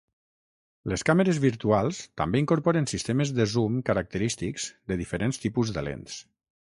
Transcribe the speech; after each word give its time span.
Les 0.91 1.03
càmeres 1.09 1.41
virtuals 1.43 1.99
també 2.21 2.41
incorporen 2.43 2.89
sistemes 2.93 3.33
de 3.41 3.47
zoom 3.53 3.77
característics 3.91 4.65
de 4.93 5.01
diferents 5.03 5.41
tipus 5.45 5.73
de 5.77 5.89
lents. 5.89 6.17